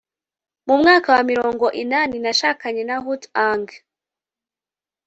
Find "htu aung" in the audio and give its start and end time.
3.05-3.69